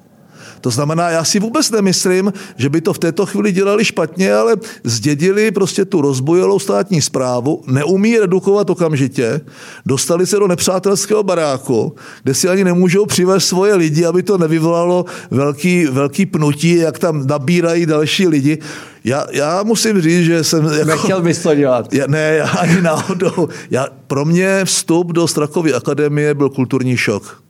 To 0.61 0.69
znamená, 0.69 1.09
já 1.09 1.23
si 1.23 1.39
vůbec 1.39 1.71
nemyslím, 1.71 2.33
že 2.57 2.69
by 2.69 2.81
to 2.81 2.93
v 2.93 2.99
této 2.99 3.25
chvíli 3.25 3.51
dělali 3.51 3.85
špatně, 3.85 4.33
ale 4.33 4.55
zdědili 4.83 5.51
prostě 5.51 5.85
tu 5.85 6.01
rozbojelou 6.01 6.59
státní 6.59 7.01
zprávu, 7.01 7.63
neumí 7.67 8.19
redukovat 8.19 8.69
okamžitě, 8.69 9.41
dostali 9.85 10.27
se 10.27 10.39
do 10.39 10.47
nepřátelského 10.47 11.23
baráku, 11.23 11.95
kde 12.23 12.33
si 12.33 12.49
ani 12.49 12.63
nemůžou 12.63 13.05
přivést 13.05 13.47
svoje 13.47 13.75
lidi, 13.75 14.05
aby 14.05 14.23
to 14.23 14.37
nevyvolalo 14.37 15.05
velký, 15.31 15.85
velký 15.85 16.25
pnutí, 16.25 16.75
jak 16.75 16.99
tam 16.99 17.27
nabírají 17.27 17.85
další 17.85 18.27
lidi. 18.27 18.57
Já, 19.03 19.25
já 19.31 19.63
musím 19.63 20.01
říct, 20.01 20.25
že 20.25 20.43
jsem... 20.43 20.65
Jako, 20.65 20.85
Nechtěl 20.85 21.21
bys 21.21 21.39
to 21.39 21.55
dělat. 21.55 21.93
Já, 21.93 22.07
ne, 22.07 22.35
já 22.35 22.49
ani 22.49 22.81
náhodou. 22.81 23.49
Já, 23.71 23.87
pro 24.07 24.25
mě 24.25 24.65
vstup 24.65 25.11
do 25.11 25.27
Strakovy 25.27 25.73
akademie 25.73 26.33
byl 26.33 26.49
kulturní 26.49 26.97
šok. 26.97 27.46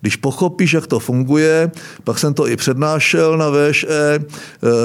Když 0.00 0.16
pochopíš, 0.16 0.72
jak 0.72 0.86
to 0.86 0.98
funguje, 0.98 1.70
pak 2.04 2.18
jsem 2.18 2.34
to 2.34 2.48
i 2.48 2.56
přednášel 2.56 3.38
na 3.38 3.50
VŠE, 3.50 4.18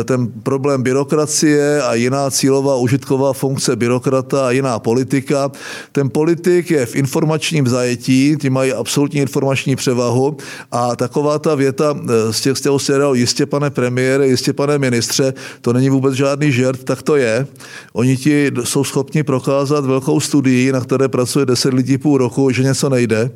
ten 0.05 0.27
problém 0.27 0.84
byrokracie 0.84 1.82
a 1.84 1.93
jiná 1.93 2.32
cílová 2.32 2.75
užitková 2.75 3.34
funkce 3.34 3.75
byrokrata 3.75 4.48
a 4.48 4.51
jiná 4.51 4.79
politika. 4.79 5.51
Ten 5.91 6.10
politik 6.10 6.72
je 6.72 6.86
v 6.86 6.96
informačním 6.96 7.67
zajetí, 7.67 8.38
ty 8.38 8.50
mají 8.50 8.74
absolutní 8.74 9.20
informační 9.20 9.75
převahu 9.75 10.38
a 10.72 10.96
taková 10.96 11.39
ta 11.39 11.55
věta 11.55 11.98
z 12.32 12.41
těch, 12.41 12.58
z 12.58 12.62
těch 12.62 12.72
seriálu 12.77 13.15
jistě 13.15 13.46
pane 13.46 13.70
premiére, 13.70 14.27
jistě 14.27 14.53
pane 14.53 14.77
ministře, 14.77 15.34
to 15.62 15.74
není 15.74 15.89
vůbec 15.89 16.13
žádný 16.13 16.51
žert, 16.51 16.84
tak 16.84 17.01
to 17.01 17.15
je. 17.15 17.48
Oni 17.93 18.17
ti 18.17 18.51
jsou 18.63 18.84
schopni 18.84 19.24
prokázat 19.24 19.86
velkou 19.86 20.20
studii, 20.20 20.72
na 20.72 20.82
které 20.82 21.08
pracuje 21.08 21.46
10 21.46 21.74
lidí 21.74 21.98
půl 21.98 22.17
roku, 22.17 22.51
že 22.51 22.63
něco 22.63 22.89
nejde. 22.89 23.32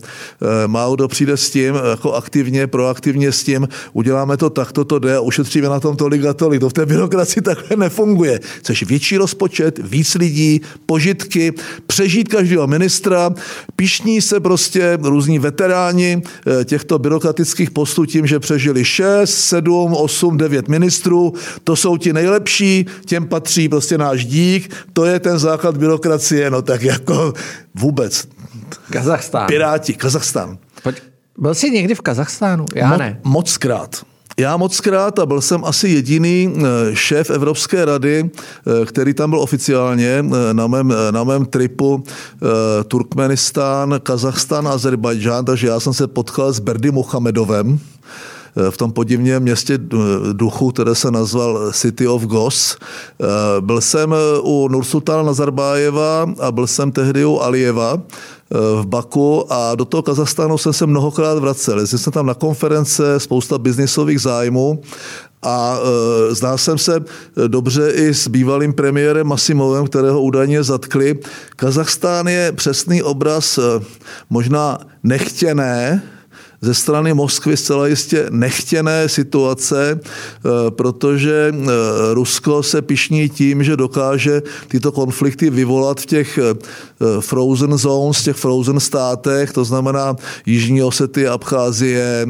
Málo 0.68 0.96
kdo 0.96 1.08
přijde 1.08 1.38
s 1.38 1.50
tím, 1.50 1.67
tím 1.68 1.82
jako 1.90 2.14
aktivně, 2.14 2.68
proaktivně 2.68 3.32
s 3.32 3.44
tím, 3.44 3.68
uděláme 3.94 4.38
to 4.38 4.50
tak, 4.50 4.72
to 4.72 5.00
jde 5.00 5.16
a 5.16 5.20
ušetříme 5.20 5.70
na 5.70 5.80
tom 5.80 5.96
tolik 5.96 6.26
a 6.26 6.34
tolik. 6.34 6.60
To 6.60 6.70
v 6.70 6.74
té 6.74 6.86
byrokracii 6.86 7.42
takhle 7.44 7.78
nefunguje. 7.78 8.40
Chceš 8.60 8.84
větší 8.84 9.18
rozpočet, 9.18 9.80
víc 9.84 10.16
lidí, 10.16 10.62
požitky, 10.86 11.54
přežít 11.88 12.28
každého 12.28 12.68
ministra, 12.68 13.30
pišní 13.76 14.22
se 14.22 14.40
prostě 14.40 14.98
různí 15.02 15.40
veteráni 15.40 16.22
eh, 16.22 16.66
těchto 16.66 17.00
byrokratických 17.00 17.72
postů 17.72 18.06
tím, 18.06 18.28
že 18.28 18.40
přežili 18.40 18.86
6, 18.86 19.36
7, 19.36 19.94
8, 19.94 20.38
9 20.38 20.68
ministrů, 20.68 21.34
to 21.64 21.76
jsou 21.76 21.98
ti 21.98 22.14
nejlepší, 22.14 22.86
těm 23.06 23.28
patří 23.28 23.70
prostě 23.70 23.98
náš 23.98 24.26
dík, 24.26 24.74
to 24.94 25.06
je 25.06 25.20
ten 25.20 25.40
základ 25.40 25.78
byrokracie, 25.78 26.50
no 26.50 26.62
tak 26.62 26.84
jako 26.84 27.34
vůbec. 27.76 28.28
Kazachstán. 28.92 29.48
Piráti, 29.48 29.94
Kazachstán. 29.94 30.58
Pojď. 30.84 31.17
Byl 31.38 31.56
jsi 31.56 31.72
někdy 31.72 31.96
v 31.96 32.02
Kazachstánu? 32.02 32.66
Já 32.76 32.94
Mo- 32.94 33.00
ne. 33.00 33.20
Moc 33.24 33.58
krát. 33.58 34.02
Já 34.40 34.58
moc 34.58 34.80
krát 34.80 35.20
a 35.20 35.26
byl 35.26 35.42
jsem 35.42 35.66
asi 35.66 35.90
jediný 35.90 36.56
eh, 36.58 36.62
šéf 36.96 37.30
Evropské 37.30 37.86
rady, 37.86 38.30
eh, 38.82 38.86
který 38.86 39.14
tam 39.14 39.30
byl 39.30 39.40
oficiálně 39.40 40.08
eh, 40.08 40.54
na 40.54 40.68
mém, 40.68 40.94
na 41.12 41.24
mém 41.24 41.46
tripu 41.46 42.04
Turkmenistán, 42.88 44.00
Kazachstán 44.04 44.68
Azerbajdžán, 44.68 45.46
takže 45.46 45.68
já 45.68 45.80
jsem 45.80 45.94
se 45.94 46.08
potkal 46.08 46.54
s 46.54 46.60
Berdy 46.60 46.92
Mohamedovem, 46.92 47.80
v 48.70 48.78
tom 48.78 48.92
podivném 48.92 49.44
městě 49.44 49.80
duchu, 50.34 50.72
které 50.72 50.96
se 50.96 51.12
nazval 51.12 51.72
City 51.74 52.08
of 52.08 52.24
Gos. 52.24 52.78
Byl 53.60 53.82
jsem 53.82 54.16
u 54.42 54.68
Nursultana 54.68 55.24
Nazarbájeva 55.24 56.26
a 56.40 56.52
byl 56.52 56.68
jsem 56.68 56.92
tehdy 56.92 57.26
u 57.26 57.40
Alijeva 57.40 58.02
v 58.82 58.86
Baku 58.86 59.54
a 59.54 59.76
do 59.76 59.86
toho 59.86 60.04
Kazachstánu 60.04 60.58
jsem 60.58 60.74
se 60.74 60.86
mnohokrát 60.86 61.40
vracel. 61.40 61.80
Jezdil 61.80 62.00
jsem 62.00 62.14
tam 62.14 62.26
na 62.26 62.34
konference, 62.34 63.20
spousta 63.20 63.58
biznisových 63.58 64.22
zájmů 64.22 64.82
a 65.44 65.78
e, 66.32 66.36
zná 66.36 66.58
jsem 66.58 66.78
se 66.78 67.00
dobře 67.48 67.92
i 67.92 68.14
s 68.14 68.28
bývalým 68.28 68.74
premiérem 68.74 69.28
Masimovem, 69.28 69.88
kterého 69.88 70.22
údajně 70.22 70.64
zatkli. 70.64 71.20
Kazachstán 71.56 72.28
je 72.28 72.52
přesný 72.52 73.04
obraz 73.04 73.58
e, 73.58 73.62
možná 74.30 74.78
nechtěné, 75.04 76.04
ze 76.62 76.74
strany 76.74 77.14
Moskvy 77.14 77.58
zcela 77.58 77.88
jistě 77.88 78.26
nechtěné 78.30 79.10
situace, 79.10 80.00
eh, 80.00 80.72
protože 80.72 81.54
eh, 81.54 81.66
Rusko 82.14 82.64
se 82.64 82.82
pišní 82.82 83.30
tím, 83.30 83.64
že 83.64 83.78
dokáže 83.78 84.42
tyto 84.68 84.92
konflikty 84.92 85.50
vyvolat 85.50 86.02
v 86.02 86.06
těch 86.06 86.38
eh, 86.38 86.56
frozen 87.20 87.78
zones, 87.78 88.24
těch 88.24 88.36
frozen 88.36 88.80
státech, 88.80 89.54
to 89.54 89.66
znamená 89.66 90.16
Jižní 90.46 90.84
Osety, 90.84 91.28
Abcházie, 91.28 92.28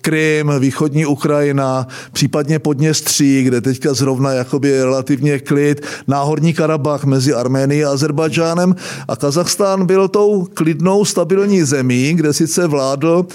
Krym, 0.00 0.52
východní 0.58 1.06
Ukrajina, 1.06 1.86
případně 2.12 2.58
Podněstří, 2.58 3.42
kde 3.42 3.60
teďka 3.60 3.94
zrovna 3.94 4.32
jakoby 4.32 4.68
je 4.68 4.84
relativně 4.84 5.38
klid, 5.38 5.86
Náhorní 6.06 6.54
Karabach 6.54 7.04
mezi 7.04 7.34
Arménií 7.34 7.84
a 7.84 7.90
Azerbajdžánem 7.90 8.76
a 9.08 9.16
Kazachstán 9.16 9.86
byl 9.86 10.08
tou 10.08 10.46
klidnou, 10.54 11.04
stabilní 11.04 11.62
zemí, 11.62 12.14
kde 12.14 12.32
sice 12.32 12.66
vládl 12.66 13.25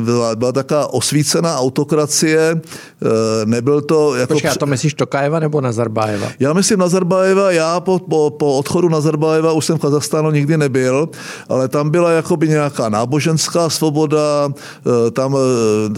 byla, 0.00 0.36
byla 0.36 0.52
taková 0.52 0.92
osvícená 0.92 1.58
autokracie, 1.58 2.60
eh, 2.62 3.06
nebyl 3.44 3.80
to... 3.80 4.14
Jako 4.14 4.34
Počkej, 4.34 4.50
a 4.50 4.54
to 4.54 4.66
myslíš 4.66 4.94
Tokajeva 4.94 5.40
nebo 5.40 5.60
Nazarbájeva? 5.60 6.28
Já 6.40 6.52
myslím 6.52 6.78
Nazarbájeva, 6.78 7.50
já 7.50 7.80
po, 7.80 7.98
po, 7.98 8.30
po 8.30 8.58
odchodu 8.58 8.88
Nazarbájeva 8.88 9.52
už 9.52 9.64
jsem 9.64 9.78
v 9.78 9.80
Kazachstánu 9.80 10.30
nikdy 10.30 10.56
nebyl, 10.56 11.08
ale 11.48 11.68
tam 11.68 11.90
byla 11.90 12.10
jakoby 12.10 12.48
nějaká 12.48 12.88
náboženská 12.88 13.70
svoboda, 13.70 14.48
eh, 14.48 15.10
tam 15.10 15.36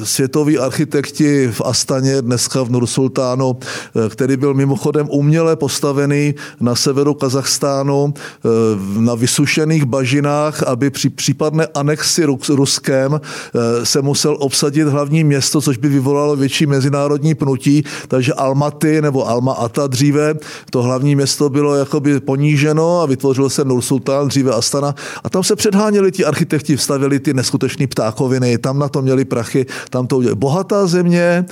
světoví 0.04 0.58
architekti 0.58 1.48
v 1.52 1.60
Astaně, 1.64 2.22
dneska 2.22 2.62
v 2.62 2.70
Nursultánu, 2.70 3.56
který 4.08 4.36
byl 4.36 4.54
mimochodem 4.54 5.08
uměle 5.10 5.56
postavený 5.56 6.34
na 6.60 6.74
severu 6.74 7.14
Kazachstánu, 7.14 8.14
na 8.98 9.14
vysušených 9.14 9.84
bažinách, 9.84 10.62
aby 10.62 10.90
při 10.90 11.10
případné 11.10 11.66
anexi 11.74 12.24
Ruské 12.48 13.03
rokem 13.04 13.20
eh, 13.54 13.86
se 13.86 14.02
musel 14.02 14.36
obsadit 14.40 14.88
hlavní 14.88 15.24
město, 15.24 15.60
což 15.60 15.76
by 15.76 15.88
vyvolalo 15.88 16.36
větší 16.36 16.66
mezinárodní 16.66 17.34
pnutí, 17.34 17.84
takže 18.08 18.32
Almaty 18.32 19.02
nebo 19.02 19.28
Alma 19.28 19.52
Ata 19.52 19.86
dříve, 19.86 20.34
to 20.70 20.82
hlavní 20.82 21.16
město 21.16 21.48
bylo 21.48 21.74
jakoby 21.74 22.20
poníženo 22.20 23.00
a 23.00 23.06
vytvořil 23.06 23.50
se 23.50 23.64
Nursultán, 23.64 24.28
dříve 24.28 24.52
Astana 24.52 24.94
a 25.24 25.30
tam 25.30 25.42
se 25.42 25.56
předháněli 25.56 26.12
ti 26.12 26.24
architekti, 26.24 26.76
vstavili 26.76 27.20
ty 27.20 27.34
neskutečné 27.34 27.86
ptákoviny, 27.86 28.58
tam 28.58 28.78
na 28.78 28.88
to 28.88 29.02
měli 29.02 29.24
prachy, 29.24 29.66
tam 29.90 30.06
to 30.06 30.16
udělali. 30.16 30.36
Bohatá 30.36 30.86
země 30.86 31.44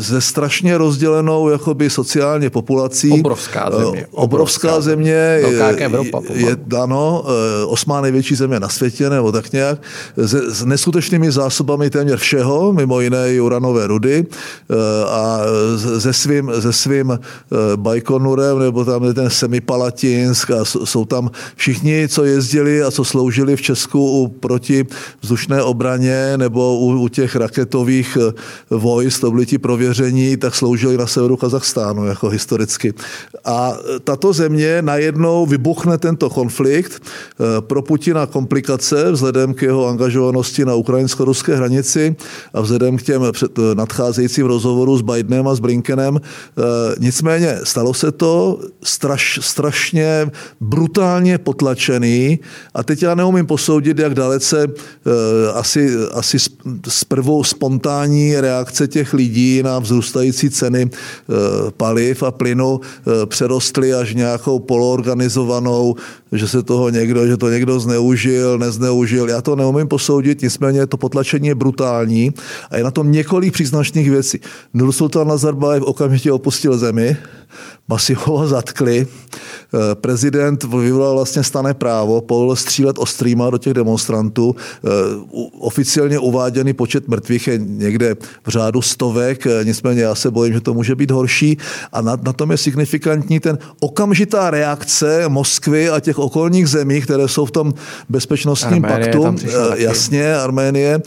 se 0.00 0.20
strašně 0.20 0.78
rozdělenou 0.78 1.48
jakoby 1.48 1.90
sociálně 1.90 2.50
populací. 2.50 3.12
Obrovská 3.12 3.70
země. 3.70 4.06
Obrovská, 4.10 4.22
obrovská 4.22 4.80
země. 4.80 5.38
Velká 5.42 5.68
je, 5.68 5.76
Evropa. 5.76 6.20
Je, 6.32 6.56
ano, 6.82 7.24
eh, 7.26 7.64
osmá 7.64 8.00
největší 8.00 8.34
země 8.34 8.60
na 8.60 8.68
světě, 8.68 9.10
nebo 9.10 9.32
tak 9.32 9.52
nějak. 9.52 9.78
Z, 10.16 10.54
z 10.54 10.64
neskutečnými 10.92 11.32
zásobami 11.32 11.90
téměř 11.90 12.20
všeho, 12.20 12.72
mimo 12.72 13.00
jiné 13.00 13.34
i 13.34 13.40
uranové 13.40 13.86
rudy 13.86 14.26
eh, 14.26 14.74
a 15.08 15.40
se 15.98 16.12
svým, 16.12 16.52
se 16.60 16.72
svým 16.72 17.10
eh, 17.12 17.18
Bajkonurem, 17.76 18.58
nebo 18.58 18.84
tam 18.84 19.04
je 19.04 19.14
ten 19.14 19.30
Semipalatinsk 19.30 20.50
a 20.50 20.64
jsou 20.64 21.04
tam 21.04 21.30
všichni, 21.56 22.08
co 22.08 22.24
jezdili 22.24 22.82
a 22.82 22.90
co 22.90 23.04
sloužili 23.04 23.56
v 23.56 23.62
Česku 23.62 24.22
u 24.22 24.28
proti 24.28 24.86
vzdušné 25.20 25.62
obraně 25.62 26.36
nebo 26.36 26.78
u, 26.78 27.00
u 27.00 27.08
těch 27.08 27.36
raketových 27.36 28.18
eh, 28.20 28.32
vojsk, 28.70 29.20
to 29.20 29.30
byli 29.30 29.46
ti 29.46 29.58
prověření, 29.58 30.36
tak 30.36 30.54
sloužili 30.54 30.96
na 30.98 31.06
severu 31.06 31.36
Kazachstánu 31.36 32.06
jako 32.06 32.28
historicky. 32.28 32.94
A 33.44 33.72
tato 34.04 34.32
země 34.32 34.82
najednou 34.82 35.46
vybuchne 35.46 35.98
tento 35.98 36.30
konflikt, 36.30 37.02
pro 37.60 37.82
Putina 37.82 38.26
komplikace 38.26 39.12
vzhledem 39.12 39.54
k 39.54 39.62
jeho 39.62 39.86
angažovanosti 39.86 40.64
na 40.64 40.74
ukrajinsko-ruské 40.82 41.56
hranici 41.56 42.16
a 42.54 42.60
vzhledem 42.60 42.96
k 42.96 43.02
těm 43.02 43.22
před, 43.32 43.58
nadcházejícím 43.74 44.46
rozhovoru 44.46 44.98
s 44.98 45.02
Bidenem 45.02 45.48
a 45.48 45.54
s 45.54 45.60
Blinkenem. 45.60 46.16
E, 46.16 46.20
nicméně 46.98 47.58
stalo 47.62 47.94
se 47.94 48.12
to 48.12 48.58
straš, 48.82 49.38
strašně 49.42 50.30
brutálně 50.60 51.38
potlačený 51.38 52.38
a 52.74 52.82
teď 52.82 53.02
já 53.02 53.14
neumím 53.14 53.46
posoudit, 53.46 53.98
jak 53.98 54.14
dalece 54.14 54.64
e, 54.64 54.68
asi, 55.54 55.90
asi 56.12 56.38
zprvu 56.88 57.44
spontánní 57.44 58.40
reakce 58.40 58.88
těch 58.88 59.14
lidí 59.14 59.62
na 59.62 59.78
vzrůstající 59.78 60.50
ceny 60.50 60.90
paliv 61.76 62.22
a 62.22 62.30
plynu 62.30 62.80
přerostly 63.26 63.94
až 63.94 64.14
nějakou 64.14 64.58
poloorganizovanou, 64.58 65.94
že 66.32 66.48
se 66.48 66.62
toho 66.62 66.90
někdo, 66.90 67.26
že 67.26 67.36
to 67.36 67.50
někdo 67.50 67.80
zneužil, 67.80 68.58
nezneužil. 68.58 69.28
Já 69.28 69.42
to 69.42 69.56
neumím 69.56 69.88
posoudit, 69.88 70.42
nicméně 70.42 70.86
to 70.86 70.96
potlačení 70.96 71.48
je 71.48 71.54
brutální 71.54 72.34
a 72.70 72.76
je 72.76 72.84
na 72.84 72.90
tom 72.90 73.12
několik 73.12 73.52
příznačných 73.52 74.10
věcí. 74.10 74.40
Nursultan 74.74 75.28
Nazarbayev 75.28 75.82
okamžitě 75.82 76.32
opustil 76.32 76.78
zemi, 76.78 77.16
ho 78.16 78.48
zatkli. 78.48 79.06
Eh, 79.74 79.94
prezident 79.94 80.64
vyvolal 80.64 81.14
vlastně 81.14 81.42
stane 81.42 81.74
právo, 81.74 82.20
povolil 82.20 82.56
střílet 82.56 82.98
ostrýma 82.98 83.50
do 83.50 83.58
těch 83.58 83.74
demonstrantů. 83.74 84.56
Eh, 84.56 84.88
oficiálně 85.60 86.18
uváděný 86.18 86.72
počet 86.72 87.08
mrtvých 87.08 87.46
je 87.46 87.58
někde 87.58 88.14
v 88.44 88.48
řádu 88.48 88.82
stovek, 88.82 89.46
eh, 89.46 89.64
nicméně 89.64 90.02
já 90.02 90.14
se 90.14 90.30
bojím, 90.30 90.54
že 90.54 90.60
to 90.60 90.74
může 90.74 90.94
být 90.94 91.10
horší. 91.10 91.58
A 91.92 92.00
na, 92.00 92.16
na 92.22 92.32
tom 92.32 92.50
je 92.50 92.56
signifikantní 92.56 93.40
ten 93.40 93.58
okamžitá 93.80 94.50
reakce 94.50 95.28
Moskvy 95.28 95.90
a 95.90 96.00
těch 96.00 96.18
okolních 96.18 96.68
zemí, 96.68 97.00
které 97.00 97.28
jsou 97.28 97.44
v 97.44 97.50
tom 97.50 97.74
bezpečnostním 98.08 98.84
Arménie, 98.84 99.12
paktu, 99.12 99.46
jasně, 99.74 100.36
Arménie, 100.36 101.00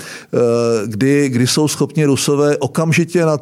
kdy, 0.86 1.30
kdy 1.30 1.48
jsou 1.48 1.68
schopni 1.68 2.06
Rusové 2.06 2.58
okamžitě 2.58 3.26
na 3.26 3.38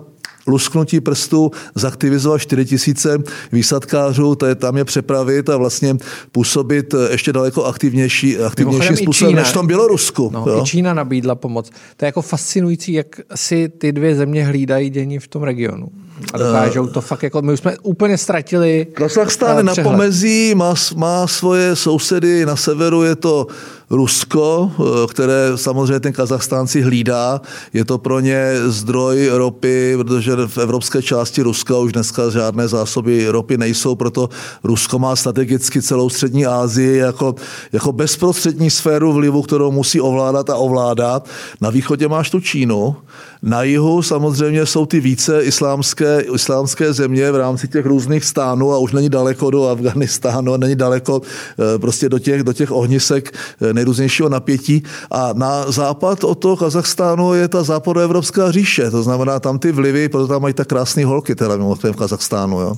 lusknutí 0.48 1.00
prstů 1.00 1.52
zaktivizovat 1.76 2.42
4 2.42 2.66
tisíce 2.66 3.18
výsadkářů, 3.52 4.36
to 4.36 4.46
je 4.46 4.56
tam 4.56 4.78
je 4.78 4.86
přepravit 4.86 5.50
a 5.50 5.58
vlastně 5.58 5.98
působit 6.32 6.96
ještě 7.12 7.34
daleko 7.34 7.66
aktivnější, 7.66 8.38
aktivnější 8.38 8.96
způsobem 8.96 9.32
Čína, 9.32 9.42
než 9.42 9.50
v 9.50 9.54
tom 9.54 9.68
Bělorusku. 9.68 10.30
No, 10.34 10.46
jo? 10.48 10.62
I 10.62 10.66
Čína 10.66 10.94
nabídla 10.94 11.36
pomoc. 11.36 11.70
To 11.98 12.06
je 12.06 12.08
jako 12.08 12.22
fascinující, 12.22 12.94
jak 12.94 13.08
si 13.36 13.70
ty 13.70 13.92
dvě 13.92 14.16
země 14.16 14.46
hlídají 14.46 14.90
dění 14.90 15.20
v 15.20 15.28
tom 15.28 15.44
regionu. 15.44 15.88
A 16.34 16.38
dokážou 16.38 16.88
to 16.88 17.02
fakt, 17.02 17.24
jako 17.24 17.42
my 17.42 17.54
už 17.54 17.60
jsme 17.60 17.78
úplně 17.78 18.18
ztratili 18.18 18.88
Kazachstán 18.94 19.66
na 19.66 19.76
pomezí 19.84 20.56
má, 20.56 20.74
má 20.96 21.28
svoje 21.28 21.76
sousedy, 21.76 22.46
na 22.46 22.56
severu 22.56 23.04
je 23.04 23.16
to 23.16 23.48
Rusko, 23.94 24.72
eh, 24.80 25.08
které 25.08 25.52
samozřejmě 25.56 26.00
ten 26.00 26.14
Kazachstán 26.14 26.68
si 26.68 26.82
hlídá. 26.82 27.42
Je 27.74 27.86
to 27.86 27.98
pro 27.98 28.20
ně 28.20 28.54
zdroj 28.66 29.30
ropy, 29.32 29.94
protože 29.98 30.32
v 30.48 30.58
evropské 30.58 31.02
části 31.02 31.42
Ruska 31.42 31.78
už 31.78 31.92
dneska 31.92 32.30
žádné 32.30 32.68
zásoby 32.68 33.28
ropy 33.28 33.58
nejsou, 33.58 33.96
proto 33.96 34.30
Rusko 34.64 35.00
má 35.00 35.16
strategicky 35.16 35.82
celou 35.82 36.10
střední 36.10 36.46
Asii 36.46 36.98
jako, 36.98 37.36
jako 37.72 37.92
bezprostřední 37.92 38.70
sféru 38.70 39.14
vlivu, 39.14 39.42
kterou 39.42 39.72
musí 39.72 40.02
ovládat 40.02 40.50
a 40.50 40.56
ovládat. 40.56 41.30
Na 41.62 41.70
východě 41.70 42.08
máš 42.08 42.30
tu 42.30 42.40
Čínu, 42.40 42.96
na 43.44 43.64
jihu 43.64 44.02
samozřejmě 44.02 44.66
jsou 44.66 44.86
ty 44.86 45.00
více 45.00 45.44
islámské, 45.44 46.22
islámské 46.34 46.94
země 46.94 47.32
v 47.32 47.36
rámci 47.36 47.68
těch 47.68 47.86
různých 47.86 48.24
stánů 48.26 48.72
a 48.72 48.78
už 48.78 48.92
není 48.92 49.10
daleko 49.10 49.52
do 49.52 49.70
Afganistánu, 49.70 50.58
není 50.58 50.76
daleko 50.76 51.22
eh, 51.22 51.80
prostě 51.80 52.10
do 52.10 52.20
těch, 52.20 52.44
do 52.44 52.54
těch 52.54 52.72
ohnisek 52.72 53.32
eh, 53.62 53.74
nejrůznějšího 53.84 54.30
napětí. 54.30 54.84
A 55.12 55.34
na 55.34 55.72
západ 55.72 56.24
od 56.24 56.36
toho 56.36 56.58
Kazachstánu 56.58 57.34
je 57.34 57.48
ta 57.48 57.64
západoevropská 57.64 58.52
říše, 58.52 58.92
to 58.92 59.04
znamená 59.04 59.40
tam 59.40 59.60
ty 59.60 59.72
vlivy, 59.72 60.10
proto 60.10 60.28
tam 60.28 60.42
mají 60.42 60.54
tak 60.54 60.68
krásné 60.68 61.06
holky 61.06 61.36
teda 61.36 61.56
v 61.56 61.96
Kazachstánu. 61.96 62.60
Jo. 62.60 62.74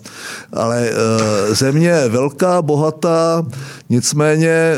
Ale 0.54 0.90
e, 0.90 1.56
země 1.56 2.10
velká, 2.10 2.62
bohatá, 2.62 3.46
nicméně 3.90 4.50
e, 4.50 4.76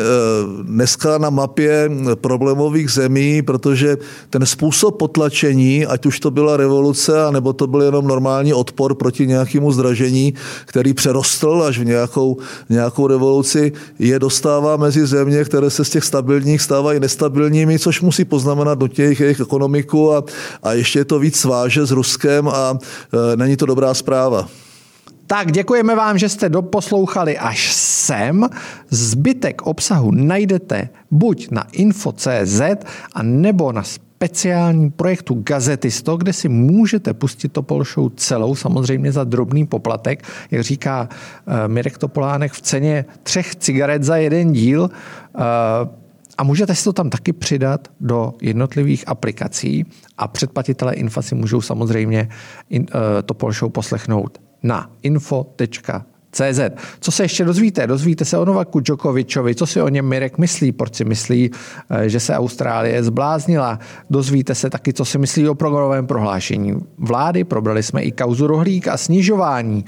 dneska 0.64 1.18
na 1.18 1.30
mapě 1.30 1.90
problémových 2.16 2.92
zemí, 2.92 3.42
protože 3.42 3.98
ten 4.30 4.46
způsob 4.46 4.98
potlačení, 4.98 5.86
ať 5.86 6.06
už 6.06 6.20
to 6.20 6.32
byla 6.32 6.58
revoluce, 6.58 7.26
anebo 7.26 7.54
to 7.54 7.68
byl 7.68 7.82
jenom 7.82 8.08
normální 8.08 8.54
odpor 8.54 8.96
proti 8.96 9.28
nějakému 9.28 9.72
zdražení, 9.72 10.34
který 10.66 10.94
přerostl 10.94 11.64
až 11.68 11.80
v 11.80 11.86
nějakou, 11.86 12.38
nějakou 12.70 13.08
revoluci, 13.08 13.72
je 14.00 14.20
dostává 14.20 14.78
mezi 14.78 15.08
země, 15.08 15.44
které 15.44 15.70
se 15.70 15.86
z 15.86 15.90
těch 15.90 16.04
stabilních 16.18 16.62
stávají 16.62 17.00
nestabilními, 17.00 17.80
což 17.80 18.02
musí 18.02 18.26
poznamenat 18.26 18.80
do 18.80 18.88
těch 18.88 19.20
jejich 19.20 19.40
ekonomiku 19.40 20.14
a, 20.14 20.24
a 20.64 20.74
ještě 20.74 21.00
je 21.00 21.06
to 21.06 21.20
víc 21.20 21.40
sváže 21.40 21.86
s 21.86 21.92
Ruskem 21.92 22.48
a 22.48 22.78
e, 23.34 23.38
není 23.38 23.58
to 23.58 23.66
dobrá 23.66 23.94
zpráva. 23.94 24.48
Tak 25.28 25.52
děkujeme 25.52 25.96
vám, 25.96 26.18
že 26.18 26.30
jste 26.30 26.50
doposlouchali 26.50 27.38
až 27.38 27.74
sem. 27.74 28.50
Zbytek 28.90 29.62
obsahu 29.62 30.12
najdete 30.12 30.90
buď 31.12 31.48
na 31.52 31.68
info.cz 31.72 32.62
a 33.14 33.24
nebo 33.24 33.72
na 33.72 33.84
speciální 33.84 34.90
projektu 34.90 35.44
Gazetisto, 35.46 36.18
kde 36.18 36.34
si 36.34 36.50
můžete 36.50 37.14
pustit 37.14 37.54
Topol 37.54 37.84
Show 37.84 38.10
celou, 38.16 38.56
samozřejmě 38.56 39.12
za 39.12 39.24
drobný 39.24 39.68
poplatek, 39.68 40.24
jak 40.52 40.64
říká 40.64 41.10
uh, 41.10 41.54
Mirek 41.68 41.98
Topolánek, 41.98 42.52
v 42.52 42.62
ceně 42.62 43.06
třech 43.24 43.56
cigaret 43.56 44.04
za 44.04 44.18
jeden 44.18 44.52
díl. 44.54 44.90
A 46.38 46.44
můžete 46.44 46.76
si 46.76 46.84
to 46.84 46.94
tam 46.94 47.10
taky 47.10 47.34
přidat 47.34 47.88
do 48.00 48.34
jednotlivých 48.42 49.04
aplikací 49.08 49.86
a 50.18 50.28
předplatitelé 50.28 50.94
Infa 50.94 51.22
si 51.22 51.36
můžou 51.36 51.62
samozřejmě 51.62 52.30
in, 52.70 52.82
uh, 52.82 53.00
Topol 53.26 53.52
Show 53.52 53.72
poslechnout 53.72 54.38
na 54.64 54.92
info.cz. 55.04 56.60
Co 57.00 57.12
se 57.12 57.24
ještě 57.24 57.46
dozvíte? 57.46 57.88
Dozvíte 57.88 58.26
se 58.26 58.38
o 58.38 58.46
Novaku 58.46 58.80
Djokovičovi, 58.80 59.56
co 59.56 59.66
si 59.66 59.82
o 59.82 59.90
něm 59.90 60.06
Mirek 60.06 60.38
myslí, 60.38 60.72
proč 60.72 60.96
si 60.96 61.06
myslí, 61.06 61.52
eh, 61.90 62.10
že 62.10 62.20
se 62.20 62.36
Austrálie 62.36 63.04
zbláznila. 63.04 63.80
Dozvíte 64.10 64.56
se 64.56 64.70
taky, 64.70 64.94
co 64.94 65.06
si 65.06 65.18
myslí 65.18 65.50
o 65.50 65.56
programovém 65.56 66.08
prohlášení 66.08 66.76
vlády. 66.98 67.44
Probrali 67.44 67.84
jsme 67.84 68.02
i 68.02 68.12
kauzu 68.12 68.48
rohlík 68.48 68.88
a 68.88 68.98
snižování 68.98 69.86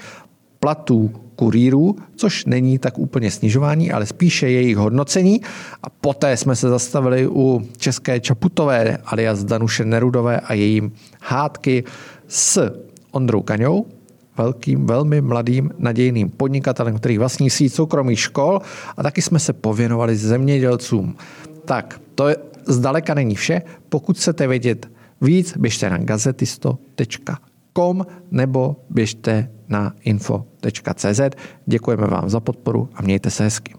platů 0.59 1.11
kurýrů, 1.35 1.95
což 2.15 2.45
není 2.45 2.79
tak 2.79 2.99
úplně 2.99 3.31
snižování, 3.31 3.91
ale 3.91 4.05
spíše 4.05 4.49
jejich 4.49 4.77
hodnocení. 4.77 5.41
A 5.83 5.89
poté 5.89 6.37
jsme 6.37 6.55
se 6.55 6.69
zastavili 6.69 7.27
u 7.27 7.67
České 7.77 8.19
Čaputové 8.19 8.97
alias 9.05 9.43
Danuše 9.43 9.85
Nerudové 9.85 10.39
a 10.39 10.53
jejím 10.53 10.91
hádky 11.21 11.83
s 12.27 12.71
Ondrou 13.11 13.41
Kaňou, 13.41 13.85
velkým, 14.37 14.85
velmi 14.85 15.21
mladým, 15.21 15.71
nadějným 15.77 16.29
podnikatelem, 16.29 16.97
který 16.97 17.17
vlastní 17.17 17.49
síť 17.49 17.73
soukromých 17.73 18.19
škol 18.19 18.61
a 18.97 19.03
taky 19.03 19.21
jsme 19.21 19.39
se 19.39 19.53
pověnovali 19.53 20.15
zemědělcům. 20.15 21.15
Tak, 21.65 22.01
to 22.15 22.27
je, 22.27 22.37
zdaleka 22.67 23.13
není 23.13 23.35
vše. 23.35 23.61
Pokud 23.89 24.17
chcete 24.17 24.47
vědět 24.47 24.87
víc, 25.21 25.57
běžte 25.57 25.89
na 25.89 25.97
gazetisto.com 25.97 28.05
nebo 28.31 28.75
běžte 28.89 29.49
na 29.69 29.93
info.cz. 30.03 31.21
Děkujeme 31.65 32.07
vám 32.07 32.29
za 32.29 32.39
podporu 32.39 32.89
a 32.95 33.01
mějte 33.01 33.29
se 33.29 33.43
hezky. 33.43 33.73